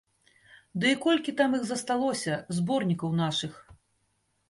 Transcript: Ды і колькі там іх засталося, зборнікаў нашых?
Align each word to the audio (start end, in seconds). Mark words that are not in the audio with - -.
Ды 0.83 0.93
і 0.95 0.99
колькі 1.03 1.35
там 1.43 1.55
іх 1.59 1.63
засталося, 1.73 2.41
зборнікаў 2.61 3.17
нашых? 3.25 3.65